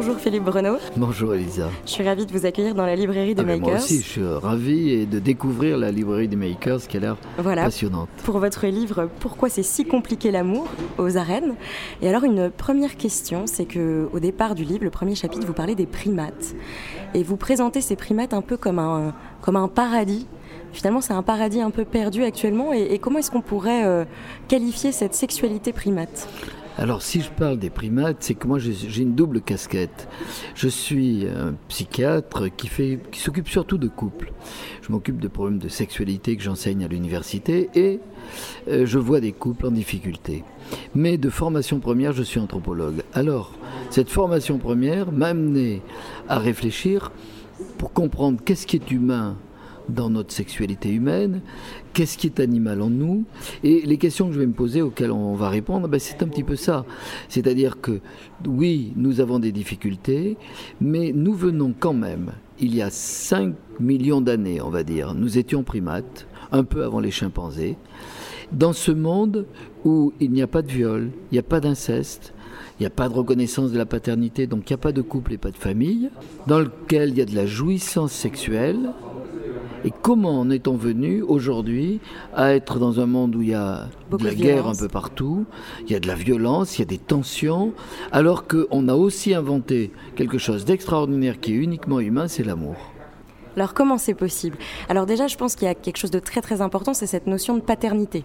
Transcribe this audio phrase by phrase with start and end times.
[0.00, 0.76] Bonjour Philippe Bruno.
[0.96, 1.70] Bonjour Elisa.
[1.84, 3.68] Je suis ravie de vous accueillir dans la librairie des ah ben, Makers.
[3.68, 8.08] Moi aussi, je suis ravi de découvrir la librairie des Makers qui a l'air passionnante.
[8.22, 11.56] Pour votre livre Pourquoi c'est si compliqué l'amour aux arènes?
[12.00, 15.52] Et alors une première question, c'est que au départ du livre, le premier chapitre, vous
[15.52, 16.54] parlez des primates
[17.12, 20.28] et vous présentez ces primates un peu comme un comme un paradis
[20.72, 24.04] finalement c'est un paradis un peu perdu actuellement et, comment est-ce qu'on pourrait euh,
[24.46, 26.28] qualifier cette sexualité primate?
[26.78, 30.08] Alors si je parle des primates, c'est que moi j'ai une double casquette.
[30.54, 32.70] Je suis un psychiatre qui,
[33.10, 34.32] qui s'occupe surtout de couples.
[34.82, 37.98] Je m'occupe de problèmes de sexualité que j'enseigne à l'université et
[38.68, 40.44] euh, je vois des couples en difficulté.
[40.94, 43.02] Mais de formation première, je suis anthropologue.
[43.12, 43.54] Alors,
[43.90, 45.82] cette formation première m'a amené
[46.28, 47.10] à réfléchir
[47.76, 49.36] pour comprendre qu'est-ce qui est humain
[49.88, 51.40] dans notre sexualité humaine,
[51.92, 53.24] qu'est-ce qui est animal en nous,
[53.64, 56.28] et les questions que je vais me poser auxquelles on va répondre, ben c'est un
[56.28, 56.84] petit peu ça.
[57.28, 58.00] C'est-à-dire que
[58.46, 60.36] oui, nous avons des difficultés,
[60.80, 65.38] mais nous venons quand même, il y a 5 millions d'années, on va dire, nous
[65.38, 67.76] étions primates, un peu avant les chimpanzés,
[68.52, 69.46] dans ce monde
[69.84, 72.32] où il n'y a pas de viol, il n'y a pas d'inceste,
[72.78, 75.02] il n'y a pas de reconnaissance de la paternité, donc il n'y a pas de
[75.02, 76.10] couple et pas de famille,
[76.46, 78.90] dans lequel il y a de la jouissance sexuelle,
[79.84, 82.00] et comment en est-on venu aujourd'hui
[82.34, 85.46] à être dans un monde où il y a de la guerre un peu partout,
[85.84, 87.72] il y a de la violence, il y a des tensions,
[88.12, 92.76] alors qu'on a aussi inventé quelque chose d'extraordinaire qui est uniquement humain, c'est l'amour.
[93.56, 94.56] Alors comment c'est possible?
[94.88, 97.26] Alors déjà, je pense qu'il y a quelque chose de très très important, c'est cette
[97.26, 98.24] notion de paternité.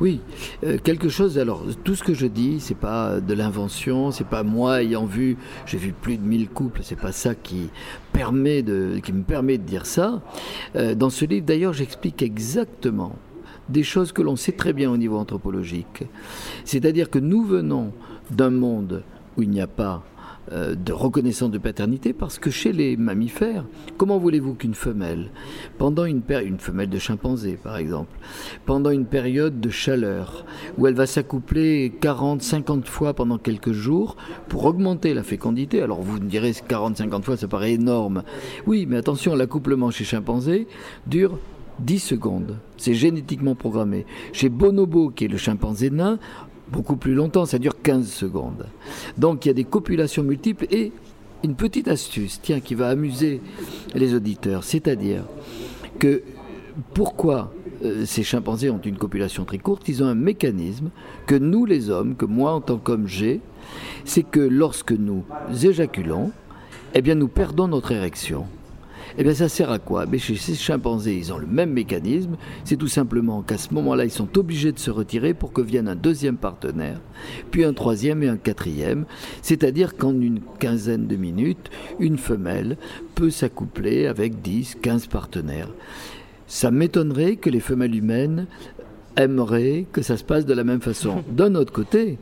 [0.00, 0.20] Oui,
[0.64, 1.38] euh, quelque chose.
[1.38, 5.36] Alors, tout ce que je dis, c'est pas de l'invention, c'est pas moi ayant vu,
[5.66, 7.68] j'ai vu plus de 1000 couples, c'est pas ça qui
[8.12, 10.22] permet de, qui me permet de dire ça.
[10.76, 13.16] Euh, dans ce livre, d'ailleurs, j'explique exactement
[13.68, 16.04] des choses que l'on sait très bien au niveau anthropologique.
[16.64, 17.92] C'est-à-dire que nous venons
[18.30, 19.02] d'un monde
[19.36, 20.02] où il n'y a pas
[20.50, 23.64] de reconnaissance de paternité parce que chez les mammifères,
[23.96, 25.30] comment voulez-vous qu'une femelle,
[25.78, 28.10] pendant une une femelle de chimpanzé par exemple,
[28.66, 30.44] pendant une période de chaleur
[30.78, 34.16] où elle va s'accoupler 40, 50 fois pendant quelques jours
[34.48, 38.24] pour augmenter la fécondité, alors vous me direz 40, 50 fois ça paraît énorme.
[38.66, 40.66] Oui, mais attention, l'accouplement chez chimpanzé
[41.06, 41.38] dure
[41.80, 42.58] 10 secondes.
[42.76, 44.06] C'est génétiquement programmé.
[44.32, 46.18] Chez Bonobo, qui est le chimpanzé nain,
[46.72, 48.66] beaucoup plus longtemps, ça dure 15 secondes.
[49.18, 50.90] Donc il y a des copulations multiples et
[51.44, 53.40] une petite astuce, tiens, qui va amuser
[53.94, 55.24] les auditeurs, c'est-à-dire
[55.98, 56.22] que
[56.94, 57.52] pourquoi
[57.84, 60.90] euh, ces chimpanzés ont une copulation très courte, ils ont un mécanisme
[61.26, 63.40] que nous les hommes, que moi en tant qu'homme j'ai,
[64.04, 65.24] c'est que lorsque nous
[65.62, 66.30] éjaculons,
[66.94, 68.46] eh bien nous perdons notre érection.
[69.18, 70.06] Eh bien, ça sert à quoi?
[70.06, 72.36] Mais Chez ces chimpanzés, ils ont le même mécanisme.
[72.64, 75.88] C'est tout simplement qu'à ce moment-là, ils sont obligés de se retirer pour que vienne
[75.88, 77.00] un deuxième partenaire,
[77.50, 79.04] puis un troisième et un quatrième.
[79.42, 82.76] C'est-à-dire qu'en une quinzaine de minutes, une femelle
[83.14, 85.68] peut s'accoupler avec 10, 15 partenaires.
[86.46, 88.46] Ça m'étonnerait que les femelles humaines
[89.16, 91.22] aimeraient que ça se passe de la même façon.
[91.30, 92.18] D'un autre côté,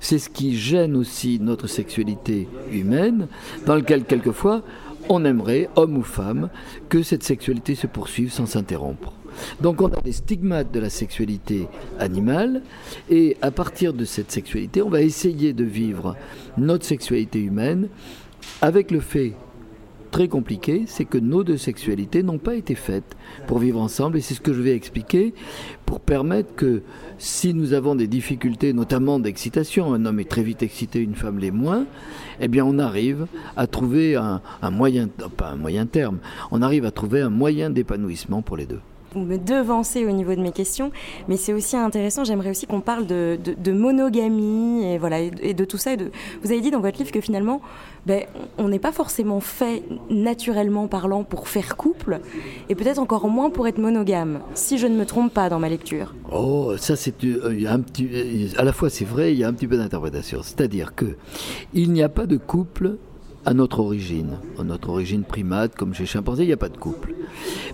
[0.00, 3.26] c'est ce qui gêne aussi notre sexualité humaine,
[3.66, 4.62] dans lequel quelquefois
[5.10, 6.48] on aimerait, homme ou femme,
[6.88, 9.12] que cette sexualité se poursuive sans s'interrompre.
[9.60, 12.62] Donc on a des stigmates de la sexualité animale
[13.10, 16.16] et à partir de cette sexualité, on va essayer de vivre
[16.56, 17.88] notre sexualité humaine
[18.62, 19.34] avec le fait
[20.10, 23.16] très compliqué, c'est que nos deux sexualités n'ont pas été faites
[23.46, 25.34] pour vivre ensemble et c'est ce que je vais expliquer
[25.86, 26.82] pour permettre que
[27.18, 31.38] si nous avons des difficultés, notamment d'excitation, un homme est très vite excité, une femme
[31.38, 31.86] l'est moins,
[32.40, 33.26] eh bien on arrive
[33.56, 34.40] à trouver un,
[34.70, 36.18] moyen, pas un moyen terme,
[36.50, 38.80] on arrive à trouver un moyen d'épanouissement pour les deux
[39.18, 40.90] me devancez au niveau de mes questions,
[41.28, 42.24] mais c'est aussi intéressant.
[42.24, 43.38] J'aimerais aussi qu'on parle de,
[43.72, 45.90] monogamie et voilà et de tout ça.
[46.42, 47.60] vous avez dit dans votre livre que finalement,
[48.06, 48.24] ben,
[48.58, 52.20] on n'est pas forcément fait naturellement parlant pour faire couple,
[52.68, 55.68] et peut-être encore moins pour être monogame, si je ne me trompe pas dans ma
[55.68, 56.14] lecture.
[56.32, 59.66] Oh, ça c'est euh, euh, à la fois c'est vrai, il y a un petit
[59.66, 60.40] peu d'interprétation.
[60.42, 61.16] C'est-à-dire que
[61.74, 62.96] il n'y a pas de couple
[63.44, 66.76] à notre origine, à notre origine primate, comme chez chimpanzé, il n'y a pas de
[66.76, 67.14] couple.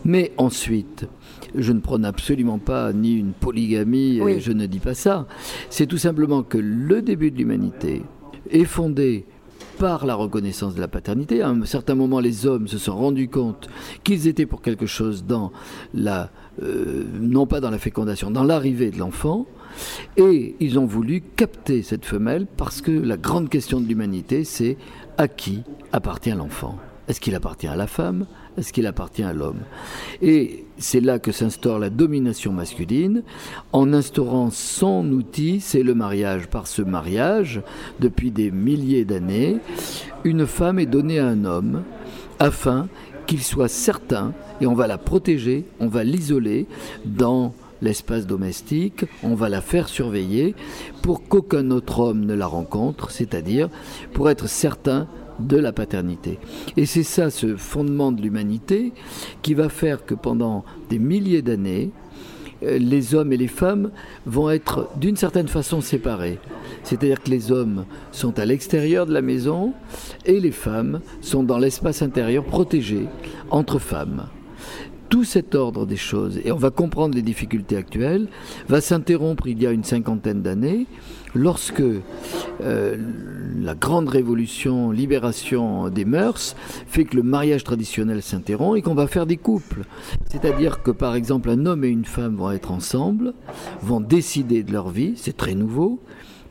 [0.05, 1.07] Mais ensuite,
[1.55, 5.27] je ne prône absolument pas ni une polygamie, je ne dis pas ça.
[5.71, 8.03] C'est tout simplement que le début de l'humanité
[8.51, 9.27] est fondé
[9.79, 11.43] par la reconnaissance de la paternité.
[11.43, 13.69] À un certain moment, les hommes se sont rendus compte
[14.05, 15.53] qu'ils étaient pour quelque chose dans
[15.93, 16.31] la,
[16.62, 19.47] euh, non pas dans la fécondation, dans l'arrivée de l'enfant.
[20.17, 24.76] Et ils ont voulu capter cette femelle parce que la grande question de l'humanité, c'est
[25.19, 25.62] à qui
[25.93, 26.76] appartient l'enfant?
[27.08, 28.26] Est-ce qu'il appartient à la femme?
[28.58, 29.61] Est-ce qu'il appartient à l'homme?
[30.23, 33.23] Et c'est là que s'instaure la domination masculine,
[33.73, 36.49] en instaurant son outil, c'est le mariage.
[36.49, 37.61] Par ce mariage,
[38.00, 39.58] depuis des milliers d'années,
[40.25, 41.82] une femme est donnée à un homme
[42.38, 42.88] afin
[43.26, 46.67] qu'il soit certain, et on va la protéger, on va l'isoler
[47.05, 50.55] dans l'espace domestique, on va la faire surveiller
[51.02, 53.69] pour qu'aucun autre homme ne la rencontre, c'est-à-dire
[54.12, 55.08] pour être certain
[55.38, 56.38] de la paternité.
[56.76, 58.93] Et c'est ça, ce fondement de l'humanité,
[59.43, 61.90] qui va faire que pendant des milliers d'années,
[62.62, 63.90] euh, les hommes et les femmes
[64.25, 66.38] vont être d'une certaine façon séparés.
[66.84, 69.75] C'est-à-dire que les hommes sont à l'extérieur de la maison
[70.25, 73.06] et les femmes sont dans l'espace intérieur protégé
[73.50, 74.26] entre femmes
[75.08, 78.29] tout cet ordre des choses, et on va comprendre les difficultés actuelles,
[78.69, 80.87] va s'interrompre il y a une cinquantaine d'années,
[81.35, 81.82] lorsque
[82.62, 82.97] euh,
[83.61, 86.56] la grande révolution, libération des mœurs,
[86.87, 89.85] fait que le mariage traditionnel s'interrompt et qu'on va faire des couples.
[90.31, 93.35] C'est-à-dire que par exemple un homme et une femme vont être ensemble,
[93.82, 96.00] vont décider de leur vie, c'est très nouveau,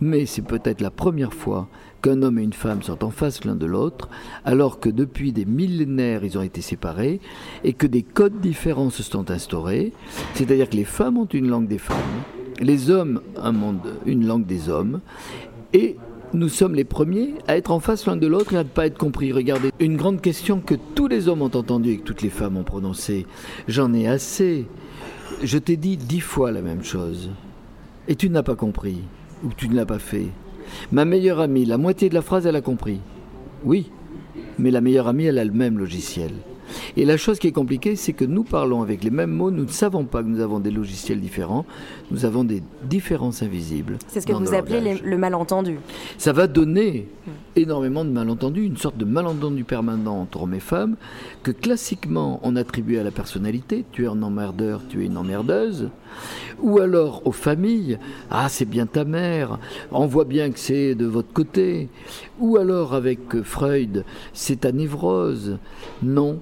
[0.02, 1.68] mais c'est peut-être la première fois
[2.02, 4.10] qu'un homme et une femme sont en face l'un de l'autre,
[4.44, 7.20] alors que depuis des millénaires ils ont été séparés
[7.64, 9.94] et que des codes différents se sont instaurés,
[10.34, 11.98] c'est-à-dire que les femmes ont une langue des femmes,
[12.60, 13.54] les hommes un
[14.06, 15.02] une langue des hommes,
[15.74, 15.98] et
[16.34, 18.86] nous sommes les premiers à être en face l'un de l'autre et à ne pas
[18.86, 19.32] être compris.
[19.32, 22.58] Regardez, une grande question que tous les hommes ont entendue et que toutes les femmes
[22.58, 23.26] ont prononcée.
[23.68, 24.66] J'en ai assez.
[25.44, 27.30] Je t'ai dit dix fois la même chose.
[28.08, 29.02] Et tu n'as pas compris.
[29.44, 30.28] Ou tu ne l'as pas fait.
[30.92, 33.00] Ma meilleure amie, la moitié de la phrase, elle a compris.
[33.64, 33.92] Oui,
[34.58, 36.32] mais la meilleure amie, elle a le même logiciel.
[36.98, 39.66] Et la chose qui est compliquée, c'est que nous parlons avec les mêmes mots, nous
[39.66, 41.66] ne savons pas que nous avons des logiciels différents,
[42.10, 43.98] nous avons des différences invisibles.
[44.08, 45.78] C'est ce que vous appelez le malentendu.
[46.18, 47.32] Ça va donner hmm.
[47.58, 50.96] énormément de malentendus, une sorte de malentendu permanent entre hommes et femmes,
[51.44, 55.90] que classiquement on attribue à la personnalité, tu es un emmerdeur, tu es une emmerdeuse,
[56.62, 58.00] ou alors aux familles,
[58.32, 59.60] ah c'est bien ta mère,
[59.92, 61.90] on voit bien que c'est de votre côté,
[62.40, 65.58] ou alors avec Freud, c'est ta névrose.
[66.02, 66.40] Non,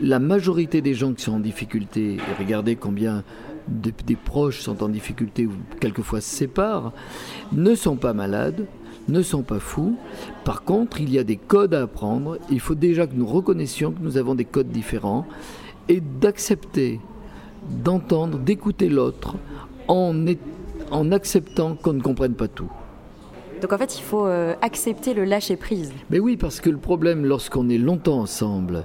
[0.00, 3.24] la majorité des gens qui sont en difficulté, et regardez combien
[3.68, 6.92] des, proches sont en difficulté ou quelquefois se séparent,
[7.52, 8.66] ne sont pas malades,
[9.08, 9.96] ne sont pas fous.
[10.44, 12.38] Par contre, il y a des codes à apprendre.
[12.50, 15.26] Il faut déjà que nous reconnaissions que nous avons des codes différents
[15.88, 17.00] et d'accepter,
[17.68, 19.36] d'entendre, d'écouter l'autre
[19.88, 22.70] en acceptant qu'on ne comprenne pas tout.
[23.60, 25.92] Donc en fait, il faut euh, accepter le lâcher prise.
[26.10, 28.84] Mais oui, parce que le problème, lorsqu'on est longtemps ensemble,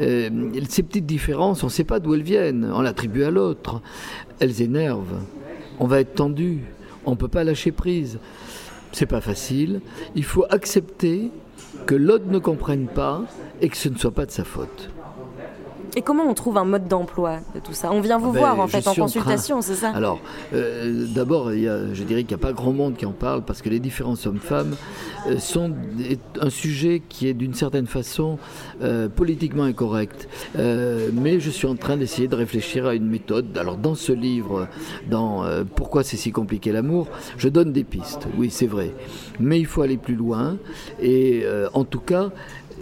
[0.00, 0.28] euh,
[0.68, 2.70] ces petites différences, on ne sait pas d'où elles viennent.
[2.72, 3.80] On l'attribue à l'autre.
[4.40, 5.20] Elles énervent.
[5.78, 6.60] On va être tendu.
[7.06, 8.18] On ne peut pas lâcher prise.
[8.92, 9.80] C'est pas facile.
[10.14, 11.30] Il faut accepter
[11.86, 13.22] que l'autre ne comprenne pas
[13.60, 14.90] et que ce ne soit pas de sa faute.
[15.96, 17.90] Et comment on trouve un mode d'emploi de tout ça?
[17.92, 19.90] On vient vous ah ben, voir en fait en consultation, c'est ça?
[19.90, 20.20] Alors,
[20.52, 23.68] euh, d'abord, je dirais qu'il n'y a pas grand monde qui en parle parce que
[23.68, 24.76] les différences hommes-femmes
[25.26, 25.72] euh, sont
[26.40, 28.38] un sujet qui est d'une certaine façon
[28.82, 30.28] euh, politiquement incorrect.
[30.56, 33.56] mais je suis en train d'essayer de réfléchir à une méthode.
[33.58, 34.68] Alors, dans ce livre,
[35.10, 35.44] dans
[35.74, 38.26] Pourquoi c'est si compliqué l'amour, je donne des pistes.
[38.36, 38.94] Oui, c'est vrai.
[39.38, 40.56] Mais il faut aller plus loin.
[41.00, 42.30] Et en tout cas,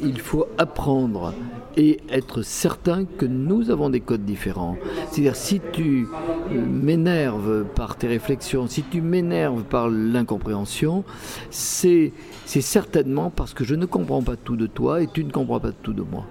[0.00, 1.34] il faut apprendre
[1.76, 4.76] et être certain que nous avons des codes différents.
[5.10, 6.08] C'est-à-dire si tu
[6.50, 11.04] m'énerves par tes réflexions, si tu m'énerves par l'incompréhension,
[11.50, 12.12] c'est
[12.46, 15.72] certainement parce que je ne comprends pas tout de toi et tu ne comprends pas
[15.72, 16.24] tout de moi.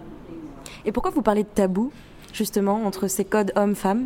[0.85, 1.91] Et pourquoi vous parlez de tabou?
[2.37, 4.05] Justement entre ces codes hommes-femmes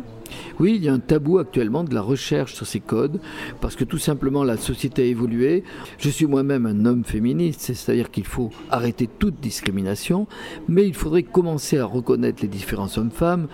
[0.58, 3.20] Oui, il y a un tabou actuellement de la recherche sur ces codes,
[3.60, 5.64] parce que tout simplement la société a évolué.
[5.98, 10.26] Je suis moi-même un homme féministe, c'est-à-dire qu'il faut arrêter toute discrimination,
[10.66, 13.48] mais il faudrait commencer à reconnaître les différences hommes-femmes.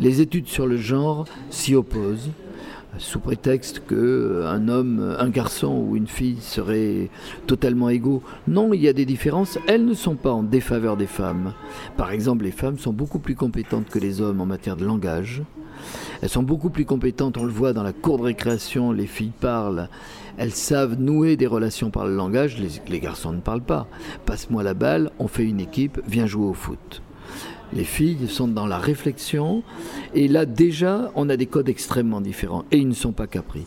[0.00, 2.30] Les études sur le genre s'y opposent
[2.98, 7.10] sous prétexte que un homme, un garçon ou une fille seraient
[7.46, 8.22] totalement égaux.
[8.48, 9.58] Non, il y a des différences.
[9.66, 11.54] Elles ne sont pas en défaveur des femmes.
[11.96, 15.42] Par exemple, les femmes sont beaucoup plus compétentes que les hommes en matière de langage.
[16.22, 19.32] Elles sont beaucoup plus compétentes, on le voit dans la cour de récréation, les filles
[19.38, 19.88] parlent,
[20.38, 23.86] elles savent nouer des relations par le langage, les, les garçons ne parlent pas.
[24.24, 27.02] Passe-moi la balle, on fait une équipe, viens jouer au foot.
[27.74, 29.62] Les filles sont dans la réflexion
[30.14, 33.66] et là déjà on a des codes extrêmement différents et ils ne sont pas capris.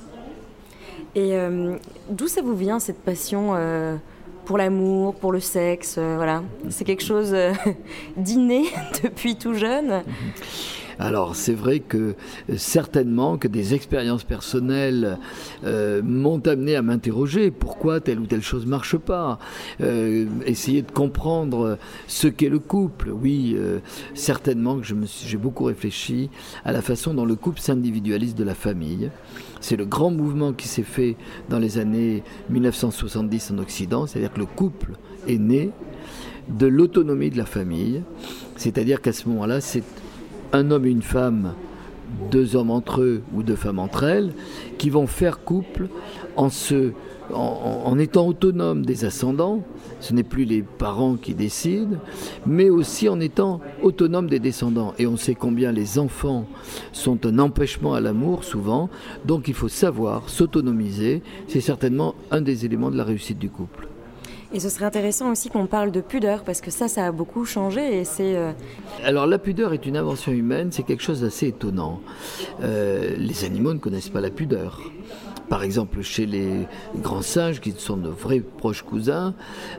[1.13, 1.75] Et euh,
[2.09, 3.97] d'où ça vous vient cette passion euh,
[4.45, 6.43] pour l'amour, pour le sexe, voilà.
[6.69, 7.35] C'est quelque chose
[8.17, 8.65] d'inné
[9.03, 10.03] depuis tout jeune.
[10.99, 15.19] Alors c'est vrai que euh, certainement que des expériences personnelles
[15.63, 19.39] euh, m'ont amené à m'interroger pourquoi telle ou telle chose marche pas?
[19.81, 21.77] Euh, essayer de comprendre
[22.07, 23.11] ce qu'est le couple.
[23.11, 23.57] Oui,
[24.13, 26.29] certainement que j'ai beaucoup réfléchi
[26.65, 29.09] à la façon dont le couple s'individualise de la famille.
[29.61, 31.15] C'est le grand mouvement qui s'est fait
[31.49, 34.93] dans les années 1970 en Occident, c'est-à-dire que le couple
[35.27, 35.71] est né
[36.49, 38.03] de l'autonomie de la famille,
[38.55, 39.83] c'est-à-dire qu'à ce moment-là, c'est
[40.53, 41.53] un homme et une femme,
[42.31, 44.33] deux hommes entre eux ou deux femmes entre elles,
[44.77, 45.87] qui vont faire couple
[46.35, 49.63] en, étant autonomes des ascendants,
[49.99, 51.97] ce n'est plus les parents qui décident,
[52.45, 54.93] mais aussi en étant autonomes des descendants.
[54.99, 56.45] Et on sait combien les enfants
[56.93, 58.89] sont un empêchement à l'amour, souvent,
[59.25, 63.86] donc il faut savoir s'autonomiser, c'est certainement un des éléments de la réussite du couple.
[64.57, 67.45] Et ce serait intéressant aussi qu'on parle de pudeur, parce que ça, ça a beaucoup
[67.45, 68.35] changé et c'est...
[68.35, 68.53] Euh,
[69.03, 72.01] Alors la pudeur est une invention humaine, c'est quelque chose d'assez étonnant.
[72.63, 74.81] Euh, les animaux ne connaissent pas la pudeur.
[75.47, 76.65] Par exemple, chez les
[77.03, 79.35] grands singes, qui sont de vrais proches cousins,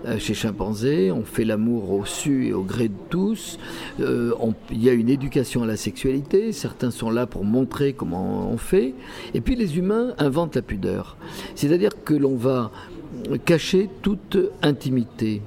[0.06, 3.58] euh, chez chimpanzés, on fait l'amour au su et au gré de tous.
[3.98, 6.52] Il y a une éducation à la sexualité.
[6.52, 8.94] Certains sont là pour montrer comment on fait.
[9.34, 11.16] Et puis les humains inventent la pudeur.
[11.56, 12.70] C'est-à-dire que l'on va
[13.44, 15.42] cacher toute intimité.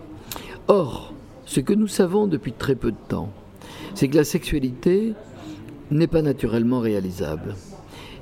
[0.68, 1.13] Or,
[1.46, 3.32] ce que nous savons depuis très peu de temps,
[3.94, 5.13] c'est que la sexualité
[5.89, 7.56] n'est pas naturellement réalisable.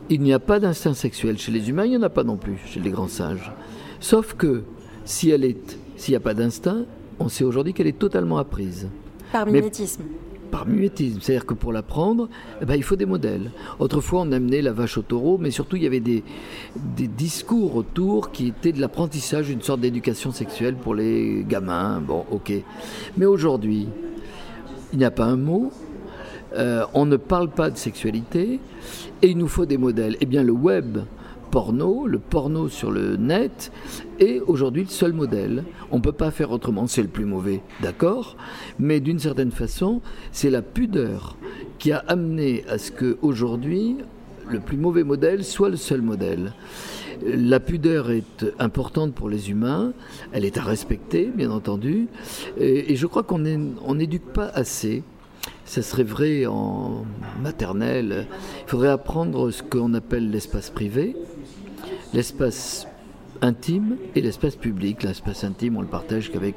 [0.10, 2.38] Il n'y a pas d'instinct sexuel chez les humains, il n'y en a pas non
[2.38, 3.52] plus chez les grands singes.
[4.00, 4.64] Sauf que
[5.06, 6.86] si elle est, s'il n'y a pas d'instinct,
[7.20, 8.88] on sait aujourd'hui qu'elle est totalement apprise.
[9.32, 10.04] Par mimétisme
[10.50, 11.20] par mimétisme.
[11.22, 12.30] C'est-à-dire que pour l'apprendre,
[12.62, 13.52] eh ben, il faut des modèles.
[13.80, 16.24] Autrefois, on amenait la vache au taureau, mais surtout, il y avait des,
[16.98, 22.02] des discours autour qui étaient de l'apprentissage, une sorte d'éducation sexuelle pour les gamins.
[22.02, 22.54] Bon, ok.
[23.18, 23.88] Mais aujourd'hui,
[24.94, 25.72] il n'y a pas un mot,
[26.56, 28.60] euh, on ne parle pas de sexualité,
[29.22, 30.18] et il nous faut des modèles.
[30.22, 31.00] Eh bien, le web
[31.50, 33.72] porno, le porno sur le net,
[34.20, 35.64] est aujourd'hui le seul modèle.
[35.92, 38.38] On ne peut pas faire autrement, c'est le plus mauvais, d'accord?
[38.78, 40.02] Mais d'une certaine façon,
[40.32, 41.38] c'est la pudeur
[41.78, 43.98] qui a amené à ce qu'aujourd'hui,
[44.50, 46.54] le plus mauvais modèle soit le seul modèle.
[47.26, 49.92] La pudeur est importante pour les humains,
[50.32, 52.08] elle est à respecter, bien entendu,
[52.58, 55.04] et, je crois qu'on n'éduque pas assez
[55.70, 57.06] ça serait vrai en
[57.44, 58.26] maternelle.
[58.66, 61.16] Il faudrait apprendre ce qu'on appelle l'espace privé,
[62.14, 62.88] l'espace
[63.42, 65.04] intime et l'espace public.
[65.04, 66.56] L'espace intime, on le partage qu'avec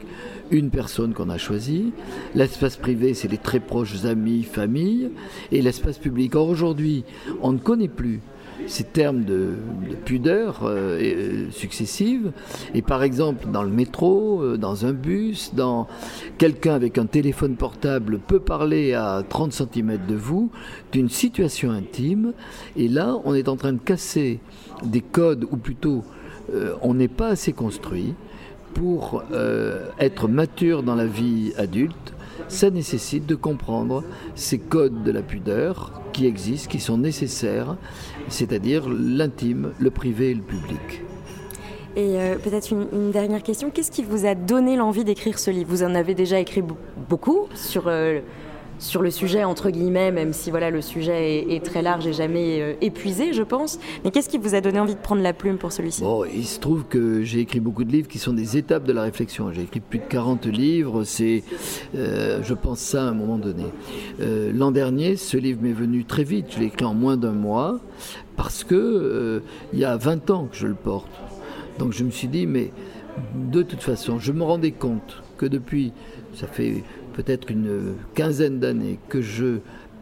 [0.50, 1.92] une personne qu'on a choisie.
[2.34, 5.10] L'espace privé, c'est les très proches amis, famille.
[5.50, 6.34] Et l'espace public.
[6.34, 7.04] Or, aujourd'hui,
[7.40, 8.20] on ne connaît plus
[8.66, 9.54] ces termes de,
[10.04, 12.32] pudeur euh, euh, successives.
[12.74, 15.86] Et par exemple, dans le métro, euh, dans un bus, dans
[16.38, 20.50] quelqu'un avec un téléphone portable peut parler à 30 cm de vous
[20.92, 22.32] d'une situation intime.
[22.76, 24.40] Et là, on est en train de casser
[24.82, 26.02] des codes, ou plutôt,
[26.82, 28.14] on n'est pas assez construit
[28.74, 29.22] pour
[29.98, 32.12] être mature dans la vie adulte
[32.48, 34.04] ça nécessite de comprendre
[34.34, 37.76] ces codes de la pudeur qui existent, qui sont nécessaires,
[38.28, 41.02] c'est-à-dire l'intime, le privé et le public.
[41.94, 45.68] Et euh, peut-être une, dernière question, qu'est-ce qui vous a donné l'envie d'écrire ce livre?
[45.70, 46.62] Vous en avez déjà écrit
[47.08, 48.20] beaucoup sur euh,
[48.82, 52.60] sur le sujet, entre guillemets, même si voilà, le sujet est, très large et jamais
[52.60, 53.78] euh, épuisé, je pense.
[54.04, 56.02] Mais qu'est-ce qui vous a donné envie de prendre la plume pour celui-ci?
[56.34, 59.02] Il se trouve que j'ai écrit beaucoup de livres qui sont des étapes de la
[59.02, 59.52] réflexion.
[59.52, 61.44] J'ai écrit plus de 40 livres, c'est,
[61.94, 63.64] euh, je pense ça à un moment donné.
[64.20, 67.32] Euh, l'an dernier, ce livre m'est venu très vite, je l'ai écrit en moins d'un
[67.32, 67.78] mois,
[68.36, 71.10] parce que il y a 20 ans que je le porte.
[71.78, 72.72] Donc je me suis dit, mais
[73.34, 75.92] de toute façon, je me rendais compte que depuis,
[76.34, 79.58] ça fait peut-être une quinzaine d'années que je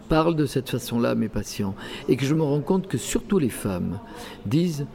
[0.08, 1.74] parle de cette façon-là à mes patients
[2.08, 3.98] et que je me rends compte que surtout les femmes
[4.46, 4.86] disent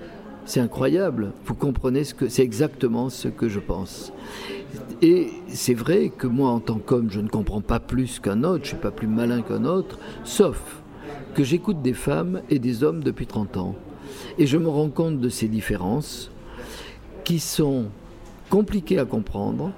[0.45, 4.13] c'est incroyable, vous comprenez ce que c'est exactement ce que je pense.
[5.01, 8.63] Et c'est vrai que moi en tant qu'homme, je ne comprends pas plus qu'un autre,
[8.63, 10.81] je suis pas plus malin qu'un autre, sauf
[11.33, 13.75] que j'écoute des femmes et des hommes depuis 30 ans
[14.37, 16.31] et je me rends compte de ces différences
[17.23, 17.85] qui sont
[18.49, 19.71] compliquées à comprendre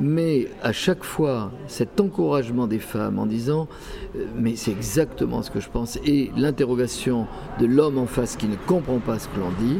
[0.00, 3.68] mais à chaque fois, cet encouragement des femmes en disant
[4.16, 7.26] euh, mais c'est exactement ce que je pense et l'interrogation
[7.60, 9.78] de l'homme en face qui ne comprend pas ce que l'on dit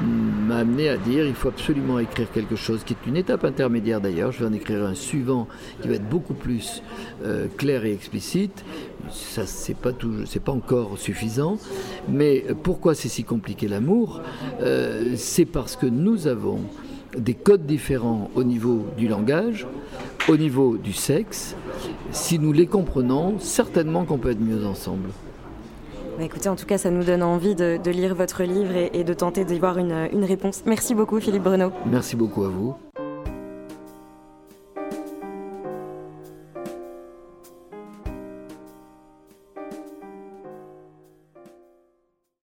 [0.00, 4.00] m'a amené à dire il faut absolument écrire quelque chose qui est une étape intermédiaire
[4.00, 4.32] d'ailleurs.
[4.32, 5.46] Je vais en écrire un suivant
[5.80, 6.82] qui va être beaucoup plus
[7.24, 8.64] euh, clair et explicite.
[9.10, 11.58] Ça c'est pas pas encore suffisant.
[12.08, 14.20] Mais pourquoi c'est si compliqué l'amour?
[14.60, 16.60] Euh, C'est parce que nous avons
[17.16, 19.66] des codes différents au niveau du langage,
[20.28, 21.56] au niveau du sexe.
[22.10, 25.10] Si nous les comprenons, certainement qu'on peut être mieux ensemble.
[26.18, 29.14] Bah, écoutez, en tout cas, ça nous donne envie de, lire votre livre et, de
[29.14, 30.62] tenter d'y voir une réponse.
[30.66, 31.72] Merci beaucoup, Philippe Bruno.
[31.86, 32.74] Merci beaucoup à vous.